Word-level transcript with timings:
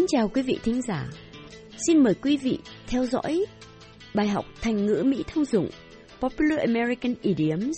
Kính 0.00 0.08
chào 0.08 0.28
quý 0.28 0.42
vị 0.42 0.58
thính 0.62 0.82
giả. 0.82 1.06
Xin 1.86 2.02
mời 2.02 2.14
quý 2.14 2.36
vị 2.36 2.58
theo 2.88 3.06
dõi 3.06 3.46
bài 4.14 4.28
học 4.28 4.44
thành 4.62 4.86
ngữ 4.86 5.02
Mỹ 5.06 5.24
thông 5.32 5.44
dụng 5.44 5.68
Popular 6.20 6.58
American 6.58 7.14
Idioms, 7.22 7.76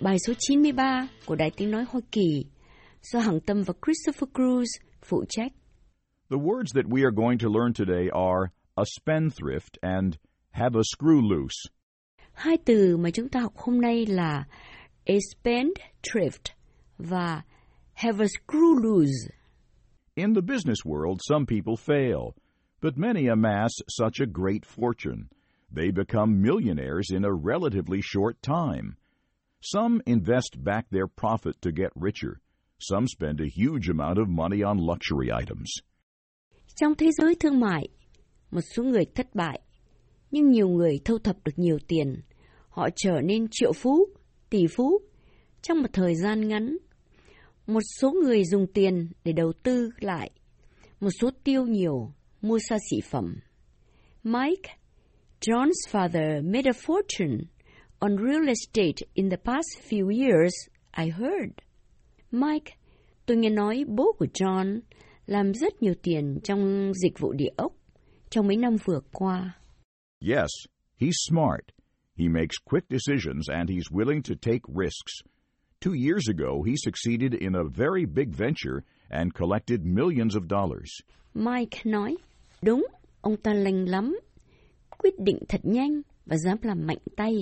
bài 0.00 0.16
số 0.26 0.32
93 0.38 1.08
của 1.26 1.34
Đài 1.34 1.50
Tiếng 1.56 1.70
Nói 1.70 1.84
Hoa 1.88 2.00
Kỳ 2.12 2.44
do 3.02 3.20
Hằng 3.20 3.40
Tâm 3.40 3.62
và 3.66 3.74
Christopher 3.86 4.30
Cruz 4.34 4.64
phụ 5.02 5.24
trách. 5.28 5.52
The 6.30 6.36
words 6.36 6.72
that 6.74 6.84
we 6.84 7.02
are 7.04 7.16
going 7.16 7.38
to 7.38 7.48
learn 7.48 7.72
today 7.72 8.08
are 8.12 8.50
a 8.74 8.84
spendthrift 8.84 9.78
and 9.80 10.14
have 10.50 10.78
a 10.78 10.82
screw 10.96 11.20
loose. 11.30 11.58
Hai 12.32 12.56
từ 12.64 12.96
mà 12.96 13.10
chúng 13.10 13.28
ta 13.28 13.40
học 13.40 13.52
hôm 13.56 13.80
nay 13.80 14.06
là 14.06 14.44
a 15.06 15.14
spendthrift 15.34 16.52
và 16.98 17.42
have 17.92 18.24
a 18.24 18.28
screw 18.28 18.82
loose. 18.82 19.41
In 20.16 20.34
the 20.34 20.42
business 20.42 20.84
world, 20.84 21.22
some 21.26 21.46
people 21.46 21.74
fail, 21.74 22.34
but 22.82 22.98
many 22.98 23.28
amass 23.28 23.70
such 23.88 24.20
a 24.20 24.26
great 24.26 24.66
fortune. 24.66 25.30
They 25.70 25.90
become 25.90 26.42
millionaires 26.42 27.08
in 27.10 27.24
a 27.24 27.32
relatively 27.32 28.02
short 28.02 28.36
time. 28.42 28.96
Some 29.62 30.02
invest 30.06 30.62
back 30.62 30.84
their 30.90 31.06
profit 31.06 31.54
to 31.62 31.72
get 31.72 31.92
richer. 31.94 32.40
Some 32.78 33.06
spend 33.06 33.40
a 33.40 33.48
huge 33.48 33.88
amount 33.88 34.18
of 34.18 34.28
money 34.28 34.62
on 34.62 34.76
luxury 34.76 35.30
items. 35.32 35.70
Trong 36.76 36.94
thế 36.94 37.10
giới 37.12 37.34
thương 37.34 37.60
mại, 37.60 37.88
một 38.50 38.60
số 38.76 38.82
người 38.82 39.04
thất 39.14 39.34
bại, 39.34 39.60
nhưng 40.30 40.48
nhiều 40.50 40.68
người 40.68 41.00
thâu 41.04 41.18
thập 41.18 41.36
được 41.44 41.52
nhiều 41.56 41.78
tiền. 41.88 42.20
Họ 42.68 42.88
trở 42.96 43.20
nên 43.24 43.46
triệu 43.50 43.72
phú, 43.72 44.06
tỷ 44.50 44.66
phú 44.76 44.98
trong 45.62 45.82
một 45.82 45.88
thời 45.92 46.14
gian 46.14 46.48
ngắn. 46.48 46.76
Một 47.66 47.80
số 48.00 48.12
người 48.12 48.44
dùng 48.44 48.66
tiền 48.74 49.08
để 49.24 49.32
đầu 49.32 49.52
tư 49.62 49.90
lại, 50.00 50.30
một 51.00 51.10
số 51.20 51.30
tiêu 51.44 51.66
nhiều, 51.66 52.12
mua 52.40 52.58
xa 52.68 52.76
xỉ 52.90 52.96
phẩm. 53.10 53.34
Mike, 54.24 54.76
John's 55.40 55.88
father 55.90 56.42
made 56.52 56.70
a 56.70 56.72
fortune 56.86 57.38
on 57.98 58.16
real 58.16 58.48
estate 58.48 59.06
in 59.14 59.30
the 59.30 59.36
past 59.36 59.68
few 59.90 60.08
years, 60.08 60.52
I 60.96 61.10
heard. 61.10 61.52
Mike, 62.30 62.74
tôi 63.26 63.36
nghe 63.36 63.50
nói 63.50 63.84
bố 63.88 64.12
của 64.18 64.26
John 64.34 64.80
làm 65.26 65.54
rất 65.54 65.82
nhiều 65.82 65.94
tiền 66.02 66.38
trong 66.44 66.92
dịch 66.94 67.18
vụ 67.18 67.32
địa 67.32 67.50
ốc 67.56 67.72
trong 68.30 68.46
mấy 68.46 68.56
năm 68.56 68.76
vừa 68.84 69.00
qua. 69.12 69.58
Yes, 70.20 70.50
he's 71.00 71.28
smart. 71.28 71.60
He 72.18 72.28
makes 72.28 72.56
quick 72.64 72.86
decisions 72.90 73.50
and 73.50 73.70
he's 73.70 73.90
willing 73.90 74.22
to 74.22 74.34
take 74.42 74.60
risks. 74.68 75.31
Two 75.82 75.94
years 75.94 76.28
ago, 76.28 76.62
he 76.62 76.76
succeeded 76.76 77.34
in 77.34 77.54
a 77.56 77.64
very 77.64 78.06
big 78.06 78.28
venture 78.28 78.84
and 79.10 79.34
collected 79.34 79.84
millions 79.84 80.36
of 80.36 80.48
dollars. 80.48 80.90
Mike 81.34 81.80
nói, 81.84 82.16
đúng, 82.62 82.86
ông 83.20 83.36
ta 83.36 83.52
lành 83.54 83.84
lắm, 83.84 84.18
quyết 84.98 85.18
định 85.18 85.38
thật 85.48 85.60
nhanh 85.64 86.02
và 86.26 86.36
dám 86.36 86.56
làm 86.62 86.86
mạnh 86.86 86.98
tay. 87.16 87.32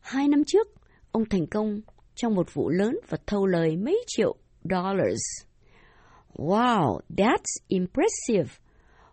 Hai 0.00 0.28
năm 0.28 0.42
trước, 0.46 0.68
ông 1.12 1.24
thành 1.30 1.46
công 1.46 1.80
trong 2.14 2.34
một 2.34 2.54
vụ 2.54 2.68
lớn 2.68 2.98
và 3.08 3.18
thâu 3.26 3.46
lời 3.46 3.76
mấy 3.76 4.04
triệu 4.06 4.36
dollars. 4.64 5.22
Wow, 6.34 7.00
that's 7.08 7.60
impressive. 7.68 8.58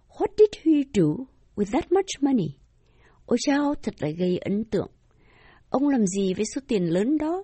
What 0.09 0.27
did 0.37 0.65
he 0.65 0.83
do 0.93 1.25
with 1.55 1.71
that 1.71 1.91
much 1.91 2.21
money? 2.21 2.57
Ôi 3.25 3.37
chao, 3.41 3.73
thật 3.83 3.93
là 3.99 4.09
gây 4.17 4.37
ấn 4.37 4.63
tượng. 4.63 4.91
Ông 5.69 5.87
làm 5.87 6.05
gì 6.07 6.33
với 6.33 6.45
số 6.55 6.61
tiền 6.67 6.83
lớn 6.83 7.17
đó? 7.17 7.43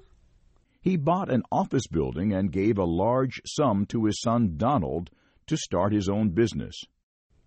He 0.87 0.95
bought 0.95 1.29
an 1.29 1.41
office 1.51 1.85
building 1.91 2.31
and 2.31 2.49
gave 2.49 2.77
a 2.77 2.85
large 2.85 3.41
sum 3.45 3.85
to 3.87 4.05
his 4.05 4.21
son 4.21 4.55
Donald 4.57 5.09
to 5.47 5.57
start 5.57 5.91
his 5.91 6.07
own 6.07 6.29
business. 6.29 6.75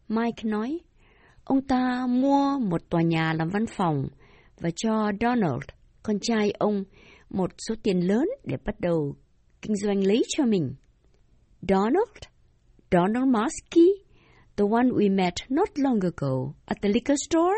Mike 0.08 0.44
nói, 0.44 0.80
ông 1.44 1.62
ta 1.62 2.06
mua 2.06 2.58
một 2.58 2.80
tòa 2.90 3.02
nhà 3.02 3.32
làm 3.32 3.48
văn 3.48 3.64
phòng 3.76 4.08
và 4.60 4.70
cho 4.76 5.12
Donald, 5.20 5.62
con 6.02 6.16
trai 6.20 6.50
ông, 6.50 6.84
một 7.30 7.50
số 7.68 7.74
tiền 7.82 8.00
lớn 8.00 8.28
để 8.44 8.56
bắt 8.64 8.80
đầu 8.80 9.16
kinh 9.62 9.76
doanh 9.76 10.06
lấy 10.06 10.22
cho 10.28 10.44
mình. 10.44 10.74
Donald? 11.68 12.16
Donald 12.90 13.28
Maskey? 13.28 13.88
The 14.56 14.64
one 14.70 14.88
we 14.88 15.14
met 15.16 15.34
not 15.48 15.68
long 15.76 16.00
ago 16.00 16.52
at 16.66 16.78
the 16.82 16.88
liquor 16.88 17.16
store? 17.28 17.56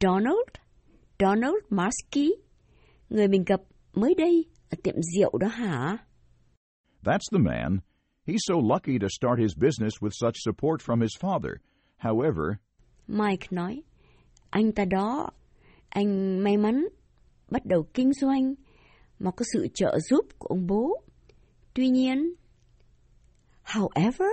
Donald? 0.00 0.48
Donald 1.18 1.64
Maskey? 1.70 2.30
Người 3.08 3.28
mình 3.28 3.44
gặp 3.46 3.60
mới 3.94 4.14
đây 4.14 4.44
ở 4.70 4.76
tiệm 4.82 4.94
rượu 5.02 5.38
đó 5.38 5.48
hả? 5.48 5.98
That's 7.02 7.30
the 7.32 7.38
man. 7.38 7.78
He's 8.26 8.40
so 8.46 8.54
lucky 8.74 8.98
to 8.98 9.08
start 9.08 9.40
his 9.40 9.56
business 9.56 9.94
with 10.00 10.12
such 10.12 10.34
support 10.36 10.80
from 10.82 11.00
his 11.00 11.16
father. 11.20 11.56
However, 11.96 12.58
Mike 13.06 13.46
nói, 13.50 13.82
anh 14.50 14.72
ta 14.72 14.84
đó, 14.84 15.30
anh 15.88 16.38
may 16.44 16.56
mắn 16.56 16.88
bắt 17.50 17.62
đầu 17.64 17.86
kinh 17.94 18.12
doanh 18.12 18.54
mà 19.18 19.30
có 19.30 19.44
sự 19.52 19.68
trợ 19.74 19.98
giúp 20.10 20.26
của 20.38 20.46
ông 20.48 20.66
bố. 20.66 21.02
Tuy 21.74 21.88
nhiên, 21.88 22.34
however, 23.64 24.28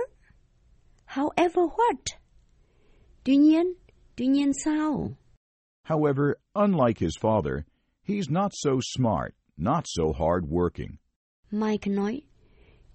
however 1.06 1.66
what? 1.76 2.18
Tuy 3.24 3.36
nhiên, 3.36 3.72
tuy 4.16 4.26
nhiên 4.26 4.52
sao? 4.64 5.10
however, 5.90 6.36
unlike 6.54 7.00
his 7.00 7.16
father, 7.16 7.64
he's 8.04 8.30
not 8.30 8.52
so 8.54 8.78
smart, 8.80 9.34
not 9.60 9.84
so 9.86 10.12
hard 10.18 10.44
working. 10.44 10.96
Mike 11.50 11.90
nói, 11.90 12.22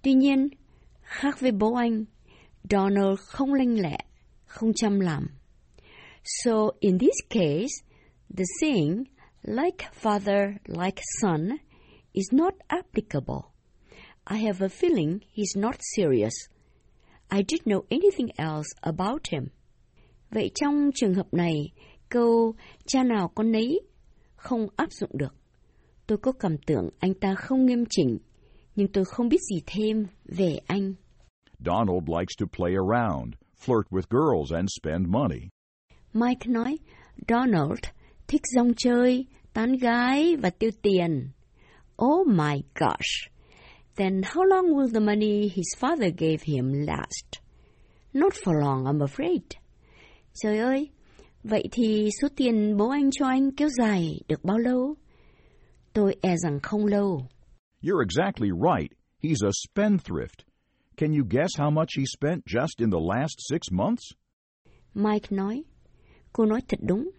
tuy 0.02 0.14
nhiên, 0.14 0.48
khác 1.02 1.40
với 1.40 1.52
bố 1.52 1.74
anh, 1.74 2.04
Donald 2.70 3.18
không 3.18 3.54
lanh 3.54 3.80
lẹ, 3.80 3.98
không 4.44 4.72
chăm 4.74 5.00
làm. 5.00 5.28
So 6.24 6.70
in 6.80 6.98
this 6.98 7.16
case, 7.30 7.82
the 8.36 8.44
saying, 8.60 9.04
like 9.42 9.86
father, 10.02 10.56
like 10.66 11.02
son, 11.20 11.56
is 12.12 12.32
not 12.32 12.54
applicable. 12.68 13.52
I 14.24 14.38
have 14.38 14.60
a 14.60 14.68
feeling 14.68 15.18
he's 15.34 15.60
not 15.60 15.76
serious. 15.96 16.34
I 17.28 17.42
didn't 17.42 17.66
know 17.66 17.82
anything 17.90 18.28
else 18.36 18.68
about 18.80 19.28
him. 19.30 19.48
Vậy 20.30 20.50
trong 20.54 20.90
trường 20.94 21.14
hợp 21.14 21.34
này, 21.34 21.72
câu 22.08 22.54
cha 22.86 23.02
nào 23.02 23.28
con 23.34 23.52
nấy 23.52 23.80
không 24.36 24.66
áp 24.76 24.92
dụng 24.92 25.10
được. 25.12 25.34
Tôi 26.06 26.18
có 26.18 26.32
cảm 26.32 26.58
tưởng 26.58 26.88
anh 26.98 27.14
ta 27.14 27.34
không 27.34 27.66
nghiêm 27.66 27.84
chỉnh, 27.90 28.18
nhưng 28.76 28.88
tôi 28.88 29.04
không 29.04 29.28
biết 29.28 29.40
gì 29.40 29.62
thêm 29.66 30.06
về 30.24 30.58
anh. 30.66 30.94
Donald 31.58 32.08
likes 32.08 32.36
to 32.40 32.46
play 32.56 32.74
around, 32.74 33.34
flirt 33.66 33.84
with 33.90 34.08
girls, 34.10 34.52
and 34.52 34.68
spend 34.80 35.06
money. 35.08 35.48
Mike 36.12 36.46
nói, 36.46 36.78
Donald 37.28 37.78
thích 38.28 38.42
rong 38.56 38.72
chơi, 38.76 39.26
tán 39.52 39.76
gái 39.76 40.36
và 40.36 40.50
tiêu 40.50 40.70
tiền. 40.82 41.30
Oh 42.04 42.26
my 42.26 42.62
gosh! 42.74 43.30
Then 43.96 44.22
how 44.22 44.44
long 44.44 44.66
will 44.66 44.92
the 44.94 45.00
money 45.00 45.48
his 45.54 45.66
father 45.78 46.10
gave 46.18 46.42
him 46.42 46.72
last? 46.72 47.40
Not 48.12 48.32
for 48.32 48.60
long, 48.60 48.84
I'm 48.84 49.06
afraid. 49.06 49.42
Trời 50.42 50.58
ơi, 50.58 50.88
vậy 51.44 51.64
thì 51.72 52.08
số 52.22 52.28
tiền 52.36 52.76
bố 52.76 52.88
anh 52.88 53.10
cho 53.10 53.26
anh 53.26 53.50
kéo 53.56 53.68
dài 53.68 54.20
được 54.28 54.44
bao 54.44 54.58
lâu? 54.58 54.94
Tôi 55.96 56.16
e 56.22 56.36
rằng 56.36 56.60
không 56.62 56.86
lâu. 56.86 57.26
You're 57.82 58.02
exactly 58.02 58.48
right. 58.50 58.92
He's 59.22 59.46
a 59.46 59.50
spendthrift. 59.66 60.44
Can 60.96 61.12
you 61.12 61.24
guess 61.30 61.48
how 61.58 61.70
much 61.70 61.88
he 61.98 62.04
spent 62.16 62.44
just 62.46 62.74
in 62.78 62.90
the 62.90 63.00
last 63.00 63.36
six 63.50 63.60
months? 63.72 64.12
Mike 64.94 65.30
nói, 65.30 65.62
cô 66.32 66.44
nói 66.46 66.60
thật 66.68 66.78
đúng, 66.82 67.10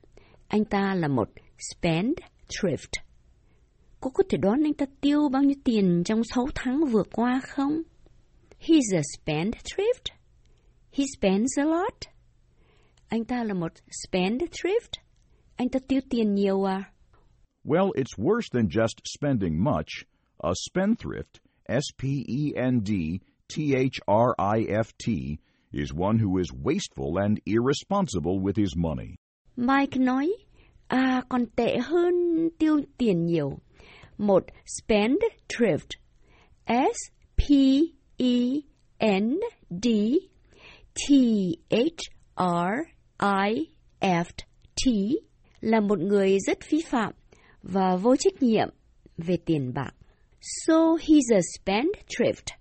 anh 0.48 0.66
ta 0.66 0.96
là 0.96 1.08
một 1.08 1.30
spendthrift. 1.58 3.02
Cô 4.00 4.10
có 4.14 4.24
thể 4.30 4.38
đoán 4.38 4.64
anh 4.64 4.74
ta 4.74 4.86
tiêu 5.02 5.30
bao 5.30 5.44
nhiêu 5.44 5.58
tiền 5.64 6.04
trong 6.06 6.22
6 6.24 6.46
tháng 6.56 6.86
vừa 6.92 7.04
qua 7.12 7.42
không? 7.44 7.82
He's 8.60 8.98
a 8.98 9.02
spendthrift. 9.18 10.14
He 10.92 11.04
spends 11.18 11.60
a 11.60 11.64
lot. 11.64 12.00
Anh 13.08 13.26
ta 13.26 13.44
là 13.44 13.54
một 13.54 13.72
spendthrift. 14.06 14.92
Anh 15.56 15.70
ta 15.70 15.80
tiêu 15.88 16.00
tiền 16.10 16.36
nhiều 16.36 16.64
à? 16.64 16.92
Well, 17.68 17.92
it's 17.98 18.18
worse 18.18 18.48
than 18.48 18.70
just 18.70 19.02
spending 19.06 19.60
much. 19.60 20.06
A 20.42 20.56
spendthrift, 20.56 21.42
S 21.68 21.84
P 21.98 22.24
E 22.26 22.54
N 22.56 22.80
D 22.80 23.20
T 23.50 23.76
H 23.76 24.00
R 24.08 24.34
I 24.40 24.62
F 24.70 24.98
T, 24.98 25.38
is 25.74 25.94
one 25.94 26.18
who 26.18 26.38
is 26.38 26.50
wasteful 26.54 27.18
and 27.18 27.42
irresponsible 27.46 28.40
with 28.40 28.56
his 28.56 28.74
money. 28.78 29.18
Mike 29.58 29.98
nói, 29.98 30.30
à 30.90 31.22
còn 31.30 31.46
tệ 31.56 31.78
hơn 31.78 32.50
tiêu 32.58 32.82
tiền 32.98 33.26
nhiều. 33.26 33.60
Một 34.18 34.44
spendthrift, 34.66 35.98
S 36.68 37.12
P 37.36 37.52
E 38.18 38.62
N 39.00 39.40
D 39.70 39.90
T 40.96 41.58
H 41.70 42.02
R 42.38 42.88
I 43.20 43.68
F 44.00 44.26
T 44.76 44.92
là 45.62 45.80
một 45.80 46.00
người 46.00 46.38
rất 46.48 46.58
phí 46.64 46.82
phạm 46.90 47.14
và 47.72 47.96
vô 47.96 48.16
trách 48.16 48.44
nhiệm 48.44 48.70
về 49.18 49.38
tiền 49.46 49.74
bạc. 49.74 49.92
So 50.42 50.74
he's 50.74 51.36
a 51.36 51.42
spendthrift. 51.60 52.56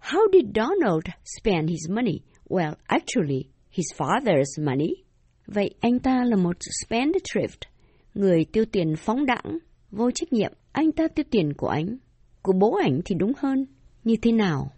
How 0.00 0.20
did 0.32 0.44
Donald 0.54 1.04
spend 1.24 1.68
his 1.70 1.90
money 1.90 2.18
Well, 2.52 2.74
actually, 2.86 3.48
his 3.70 3.86
father's 3.96 4.58
money. 4.58 4.94
Vậy 5.46 5.70
anh 5.80 5.98
ta 5.98 6.24
là 6.24 6.36
một 6.36 6.56
spendthrift, 6.84 7.60
người 8.14 8.44
tiêu 8.52 8.64
tiền 8.72 8.94
phóng 8.96 9.26
đãng, 9.26 9.58
vô 9.90 10.10
trách 10.10 10.32
nhiệm. 10.32 10.52
Anh 10.72 10.92
ta 10.92 11.08
tiêu 11.08 11.24
tiền 11.30 11.52
của 11.56 11.68
anh. 11.68 11.96
Của 12.42 12.52
bố 12.52 12.76
ảnh 12.82 13.00
thì 13.04 13.14
đúng 13.14 13.32
hơn. 13.38 13.66
Như 14.04 14.14
thế 14.22 14.32
nào? 14.32 14.72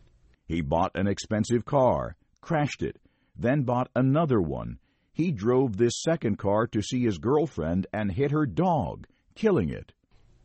He 0.48 0.56
bought 0.68 0.92
an 0.92 1.06
expensive 1.06 1.60
car, 1.66 2.12
crashed 2.48 2.88
it, 2.88 2.96
then 3.42 3.66
bought 3.66 3.88
another 3.94 4.38
one. 4.58 4.68
He 5.14 5.24
drove 5.36 5.76
this 5.78 5.92
second 6.06 6.38
car 6.38 6.66
to 6.72 6.80
see 6.90 7.00
his 7.04 7.18
girlfriend 7.20 7.82
and 7.90 8.10
hit 8.12 8.30
her 8.30 8.46
dog, 8.56 9.02
killing 9.34 9.68
it. 9.68 9.84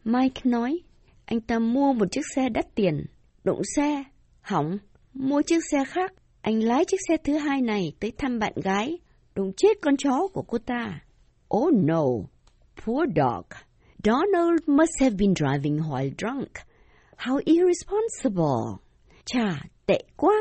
Mike 0.03 0.41
nói, 0.43 0.79
anh 1.25 1.41
ta 1.41 1.59
mua 1.59 1.93
một 1.93 2.11
chiếc 2.11 2.21
xe 2.35 2.49
đắt 2.49 2.75
tiền, 2.75 3.05
đụng 3.43 3.61
xe, 3.75 4.03
hỏng, 4.41 4.77
mua 5.13 5.41
chiếc 5.41 5.59
xe 5.71 5.85
khác. 5.87 6.13
Anh 6.41 6.63
lái 6.63 6.85
chiếc 6.85 6.97
xe 7.07 7.17
thứ 7.23 7.37
hai 7.37 7.61
này 7.61 7.93
tới 7.99 8.11
thăm 8.17 8.39
bạn 8.39 8.53
gái, 8.63 8.97
đụng 9.35 9.51
chết 9.57 9.77
con 9.81 9.97
chó 9.97 10.27
của 10.33 10.41
cô 10.41 10.57
ta. 10.57 11.01
Oh 11.57 11.73
no, 11.73 12.03
poor 12.85 13.09
dog. 13.15 13.45
Donald 14.03 14.59
must 14.67 15.01
have 15.01 15.15
been 15.17 15.33
driving 15.33 15.77
while 15.77 16.11
drunk. 16.17 16.49
How 17.17 17.39
irresponsible. 17.45 18.79
Chà, 19.25 19.61
tệ 19.85 20.03
quá. 20.17 20.33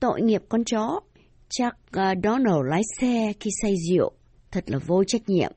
Tội 0.00 0.22
nghiệp 0.22 0.42
con 0.48 0.64
chó. 0.64 1.00
Chắc 1.48 1.74
uh, 1.74 2.18
Donald 2.24 2.64
lái 2.70 2.82
xe 3.00 3.32
khi 3.40 3.50
say 3.62 3.74
rượu. 3.90 4.12
Thật 4.50 4.64
là 4.66 4.78
vô 4.86 5.04
trách 5.04 5.28
nhiệm. 5.28 5.52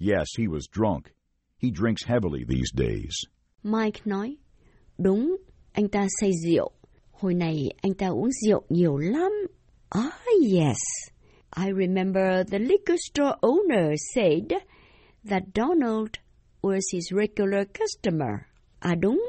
Yes, 0.00 0.28
he 0.38 0.44
was 0.44 0.60
drunk. 0.72 1.17
He 1.58 1.70
drinks 1.70 2.04
heavily 2.06 2.44
these 2.48 2.70
days. 2.74 3.12
Mike 3.62 4.00
nói, 4.04 4.36
đúng, 4.98 5.36
anh 5.72 5.88
ta 5.88 6.06
say 6.20 6.32
rượu. 6.46 6.70
Hồi 7.12 7.34
này 7.34 7.54
anh 7.82 7.94
ta 7.94 8.08
uống 8.08 8.30
rượu 8.32 8.62
nhiều 8.68 8.96
lắm. 8.96 9.32
Ah, 9.88 10.12
yes. 10.52 10.78
I 11.56 11.72
remember 11.72 12.44
the 12.50 12.58
liquor 12.58 12.96
store 13.10 13.36
owner 13.40 13.94
said 14.14 14.52
that 15.30 15.42
Donald 15.54 16.10
was 16.62 16.80
his 16.92 17.12
regular 17.12 17.64
customer. 17.64 18.34
À 18.78 18.94
đúng, 18.94 19.22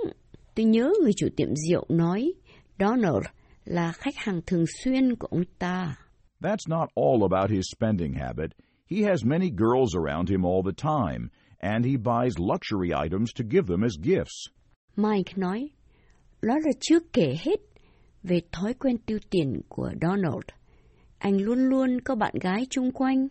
tôi 0.56 0.66
nhớ 0.66 0.92
người 1.02 1.12
chủ 1.18 1.28
tiệm 1.38 1.50
rượu 1.56 1.86
nói 1.90 2.34
Donald 2.80 3.26
là 3.66 3.92
khách 3.92 4.16
hàng 4.18 4.42
thường 4.48 4.66
xuyên 4.84 5.16
của 5.16 5.28
ông 5.28 5.44
ta. 5.60 5.96
That's 6.42 6.68
not 6.68 6.90
all 6.96 7.24
about 7.31 7.52
his 7.52 7.66
spending 7.76 8.14
habit. 8.14 8.52
He 8.92 9.04
has 9.04 9.26
many 9.26 9.50
girls 9.50 9.96
around 9.96 10.30
him 10.30 10.44
all 10.46 10.62
the 10.66 10.76
time, 10.84 11.30
and 11.60 11.86
he 11.86 11.98
buys 11.98 12.40
luxury 12.40 12.92
items 13.06 13.32
to 13.34 13.44
give 13.44 13.68
them 13.68 13.84
as 13.84 13.98
gifts. 14.02 14.50
Mike 14.96 15.34
nói, 15.36 15.70
đó 16.42 16.54
là 16.54 16.72
chưa 16.80 17.00
kể 17.14 17.36
hết 17.46 17.60
về 18.24 18.42
thói 18.52 18.74
quen 18.74 18.98
tiêu 18.98 19.20
tiền 19.30 19.62
của 19.70 19.92
Donald. 20.02 20.44
Anh 21.18 21.38
luôn 21.42 21.60
luôn 21.60 22.02
có 22.02 22.16
bạn 22.16 22.34
gái 22.42 22.68
chung 22.70 22.92
quanh 22.92 23.28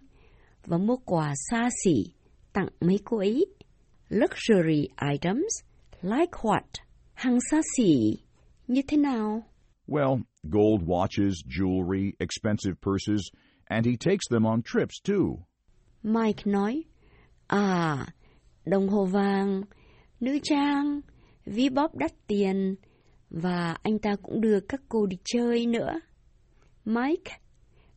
và 0.66 0.78
mua 0.78 0.96
quà 0.96 1.34
xa 1.50 1.68
xỉ 1.84 2.12
tặng 2.52 2.68
mấy 2.80 2.98
cô 3.04 3.18
ấy. 3.18 3.46
Luxury 4.08 4.88
items 5.12 5.52
like 6.02 6.32
what? 6.42 6.82
Hàng 7.14 7.38
xa 7.50 7.60
xỉ 7.76 8.18
như 8.66 8.82
thế 8.88 8.96
nào? 8.96 9.42
Well, 9.88 10.22
gold 10.42 10.82
watches, 10.86 11.34
jewelry, 11.46 12.12
expensive 12.18 12.74
purses, 12.82 13.30
and 13.64 13.86
he 13.86 13.96
takes 13.96 14.28
them 14.30 14.46
on 14.46 14.62
trips 14.62 15.00
too. 15.04 15.44
Mike 16.02 16.42
nói, 16.44 16.82
à, 17.46 18.06
đồng 18.70 18.88
hồ 18.88 19.04
vàng, 19.04 19.62
nữ 20.20 20.38
trang, 20.42 21.00
ví 21.46 21.68
bóp 21.68 21.94
đắt 21.94 22.12
tiền, 22.26 22.74
và 23.30 23.76
anh 23.82 23.98
ta 23.98 24.16
cũng 24.22 24.40
đưa 24.40 24.60
các 24.60 24.80
cô 24.88 25.06
đi 25.06 25.16
chơi 25.24 25.66
nữa. 25.66 26.00
Mike, 26.84 27.38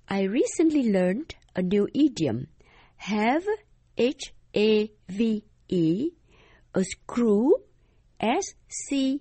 I 0.09 0.27
recently 0.27 0.83
learned 0.83 1.31
a 1.53 1.61
new 1.61 1.87
idiom. 1.93 2.43
Have, 2.95 3.45
H-A-V-E, 3.97 4.89
a 6.73 6.81
screw, 6.81 7.49
S-C-R-E-W, 8.19 9.19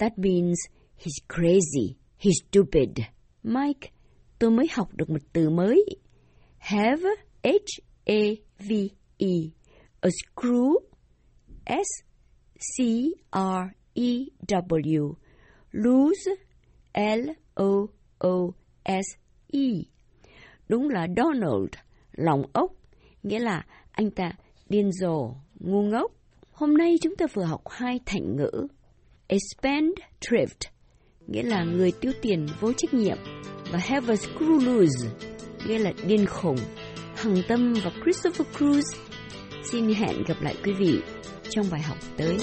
That 0.00 0.16
means 0.16 0.58
he's 0.96 1.20
crazy, 1.28 1.96
he's 2.18 2.40
stupid. 2.48 3.00
Mike, 3.42 3.90
tôi 4.38 4.50
mới 4.50 4.66
học 4.72 4.88
được 4.94 5.10
một 5.10 5.22
từ 5.32 5.50
mới. 5.50 5.84
Have, 6.58 7.02
H-A-V-E, 7.44 9.26
a 10.00 10.08
screw, 10.08 10.78
S-C-R-E-W, 11.66 12.22
lose, 15.72 16.30
L-O-O-S-E. 16.94 17.98
Đúng 20.68 20.88
là 20.88 21.06
Donald, 21.16 21.68
lòng 22.12 22.42
ốc, 22.52 22.72
nghĩa 23.22 23.38
là 23.38 23.66
anh 23.90 24.10
ta 24.10 24.32
điên 24.68 24.92
rồ, 24.92 25.34
ngu 25.58 25.82
ngốc. 25.82 26.12
Hôm 26.52 26.76
nay 26.76 26.96
chúng 27.02 27.16
ta 27.16 27.26
vừa 27.34 27.44
học 27.44 27.62
hai 27.68 28.00
thành 28.06 28.36
ngữ. 28.36 28.66
A 29.30 29.36
thrift, 30.20 30.70
nghĩa 31.26 31.42
là 31.42 31.64
người 31.64 31.92
tiêu 32.00 32.12
tiền 32.22 32.46
vô 32.60 32.72
trách 32.72 32.94
nhiệm, 32.94 33.16
và 33.72 33.78
have 33.78 34.14
a 34.14 34.16
screw 34.16 34.64
loose, 34.64 35.08
nghĩa 35.66 35.78
là 35.78 35.92
điên 36.06 36.26
khùng. 36.26 36.56
Hằng 37.16 37.36
Tâm 37.48 37.74
và 37.84 37.90
Christopher 38.02 38.46
Cruz 38.58 38.82
xin 39.64 39.94
hẹn 39.94 40.24
gặp 40.26 40.42
lại 40.42 40.54
quý 40.64 40.72
vị 40.72 40.98
trong 41.50 41.66
bài 41.70 41.82
học 41.82 41.96
tới. 42.16 42.36